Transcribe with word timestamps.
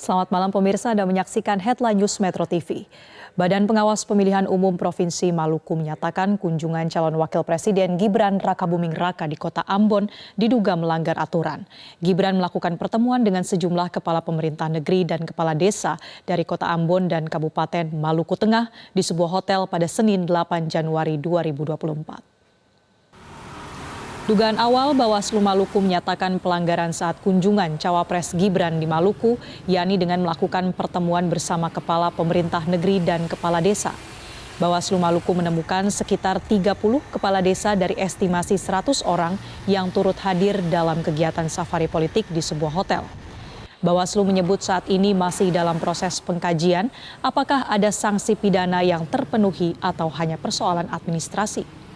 Selamat 0.00 0.32
malam 0.32 0.48
pemirsa 0.48 0.96
Anda 0.96 1.04
menyaksikan 1.04 1.60
Headline 1.60 2.00
News 2.00 2.24
Metro 2.24 2.48
TV. 2.48 2.88
Badan 3.36 3.68
Pengawas 3.68 4.08
Pemilihan 4.08 4.48
Umum 4.48 4.80
Provinsi 4.80 5.28
Maluku 5.28 5.76
menyatakan 5.76 6.40
kunjungan 6.40 6.88
calon 6.88 7.20
wakil 7.20 7.44
presiden 7.44 8.00
Gibran 8.00 8.40
Rakabuming 8.40 8.96
Raka 8.96 9.28
di 9.28 9.36
kota 9.36 9.60
Ambon 9.68 10.08
diduga 10.40 10.72
melanggar 10.72 11.20
aturan. 11.20 11.68
Gibran 12.00 12.40
melakukan 12.40 12.80
pertemuan 12.80 13.20
dengan 13.20 13.44
sejumlah 13.44 13.92
kepala 13.92 14.24
pemerintah 14.24 14.72
negeri 14.72 15.04
dan 15.04 15.20
kepala 15.28 15.52
desa 15.52 16.00
dari 16.24 16.48
kota 16.48 16.64
Ambon 16.72 17.04
dan 17.04 17.28
Kabupaten 17.28 17.92
Maluku 17.92 18.40
Tengah 18.40 18.72
di 18.96 19.04
sebuah 19.04 19.28
hotel 19.28 19.68
pada 19.68 19.84
Senin 19.84 20.24
8 20.24 20.72
Januari 20.72 21.20
2024. 21.20 22.39
Dugaan 24.30 24.62
awal 24.62 24.94
Bawaslu 24.94 25.42
Maluku 25.42 25.82
menyatakan 25.82 26.38
pelanggaran 26.38 26.94
saat 26.94 27.18
kunjungan 27.18 27.82
cawapres 27.82 28.30
Gibran 28.38 28.78
di 28.78 28.86
Maluku, 28.86 29.34
yakni 29.66 29.98
dengan 29.98 30.22
melakukan 30.22 30.70
pertemuan 30.70 31.26
bersama 31.26 31.66
kepala 31.66 32.14
pemerintah 32.14 32.62
negeri 32.62 33.02
dan 33.02 33.26
kepala 33.26 33.58
desa. 33.58 33.90
Bawaslu 34.62 35.02
Maluku 35.02 35.34
menemukan 35.34 35.90
sekitar 35.90 36.38
30 36.38 36.62
kepala 37.10 37.42
desa 37.42 37.74
dari 37.74 37.98
estimasi 37.98 38.54
100 38.54 39.02
orang 39.02 39.34
yang 39.66 39.90
turut 39.90 40.14
hadir 40.22 40.62
dalam 40.70 41.02
kegiatan 41.02 41.50
safari 41.50 41.90
politik 41.90 42.22
di 42.30 42.38
sebuah 42.38 42.70
hotel. 42.70 43.02
Bawaslu 43.82 44.22
menyebut 44.22 44.62
saat 44.62 44.86
ini 44.86 45.10
masih 45.10 45.50
dalam 45.50 45.82
proses 45.82 46.22
pengkajian 46.22 46.86
apakah 47.18 47.66
ada 47.66 47.90
sanksi 47.90 48.38
pidana 48.38 48.78
yang 48.86 49.10
terpenuhi 49.10 49.74
atau 49.82 50.06
hanya 50.14 50.38
persoalan 50.38 50.86
administrasi. 50.86 51.89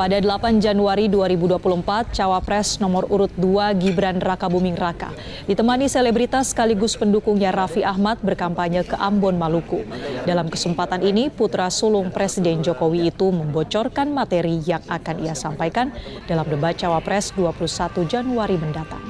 Pada 0.00 0.16
8 0.16 0.64
Januari 0.64 1.12
2024, 1.12 2.16
Cawapres 2.16 2.80
nomor 2.80 3.04
urut 3.12 3.28
2 3.36 3.76
Gibran 3.76 4.16
Raka 4.16 4.48
Buming 4.48 4.74
Raka 4.74 5.12
ditemani 5.44 5.92
selebritas 5.92 6.56
sekaligus 6.56 6.96
pendukungnya 6.96 7.52
Raffi 7.52 7.84
Ahmad 7.84 8.16
berkampanye 8.24 8.82
ke 8.88 8.96
Ambon, 8.96 9.36
Maluku. 9.36 9.84
Dalam 10.24 10.48
kesempatan 10.48 11.04
ini, 11.04 11.28
putra 11.28 11.68
sulung 11.68 12.08
Presiden 12.08 12.64
Jokowi 12.64 13.12
itu 13.12 13.28
membocorkan 13.28 14.08
materi 14.08 14.58
yang 14.64 14.80
akan 14.88 15.16
ia 15.20 15.36
sampaikan 15.36 15.92
dalam 16.24 16.48
debat 16.48 16.72
Cawapres 16.74 17.36
21 17.36 18.08
Januari 18.08 18.56
mendatang. 18.56 19.04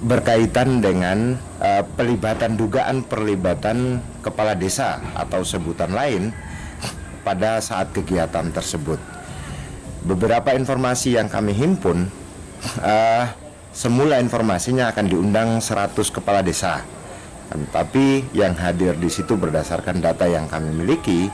Berkaitan 0.00 0.80
dengan 0.80 1.36
uh, 1.60 1.82
pelibatan 1.96 2.56
dugaan 2.56 3.04
perlibatan 3.04 4.00
kepala 4.24 4.56
desa 4.56 5.00
atau 5.12 5.44
sebutan 5.44 5.92
lain 5.92 6.32
pada 7.26 7.60
saat 7.60 7.92
kegiatan 7.92 8.48
tersebut. 8.52 9.00
Beberapa 10.04 10.52
informasi 10.52 11.16
yang 11.16 11.32
kami 11.32 11.56
himpun, 11.56 12.08
uh, 12.84 13.24
semula 13.72 14.20
informasinya 14.20 14.92
akan 14.92 15.06
diundang 15.08 15.60
100 15.60 15.96
kepala 16.12 16.44
desa. 16.44 16.84
Tapi 17.72 18.24
yang 18.32 18.56
hadir 18.56 18.96
di 18.96 19.08
situ 19.12 19.36
berdasarkan 19.36 20.00
data 20.00 20.24
yang 20.28 20.48
kami 20.48 20.72
miliki 20.74 21.28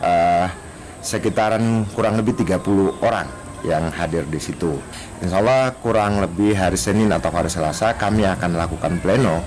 uh, 0.00 0.46
sekitaran 1.02 1.86
kurang 1.94 2.18
lebih 2.18 2.34
30 2.38 3.02
orang 3.02 3.45
yang 3.66 3.90
hadir 3.90 4.22
di 4.30 4.38
situ. 4.38 4.78
Insya 5.20 5.42
Allah 5.42 5.74
kurang 5.82 6.22
lebih 6.22 6.54
hari 6.54 6.78
Senin 6.78 7.10
atau 7.10 7.34
hari 7.34 7.50
Selasa 7.50 7.98
kami 7.98 8.22
akan 8.22 8.54
lakukan 8.54 9.02
pleno 9.02 9.42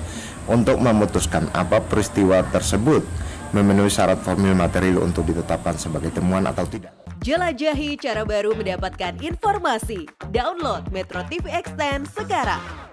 untuk 0.51 0.77
memutuskan 0.83 1.47
apa 1.55 1.79
peristiwa 1.79 2.43
tersebut 2.51 3.01
memenuhi 3.55 3.89
syarat 3.89 4.21
formil 4.21 4.53
material 4.53 5.01
untuk 5.01 5.25
ditetapkan 5.25 5.79
sebagai 5.79 6.13
temuan 6.13 6.45
atau 6.45 6.67
tidak. 6.67 6.93
Jelajahi 7.19 7.99
cara 7.99 8.23
baru 8.23 8.55
mendapatkan 8.55 9.19
informasi. 9.19 10.07
Download 10.31 10.87
Metro 10.93 11.19
TV 11.27 11.51
Extend 11.51 12.07
sekarang. 12.07 12.88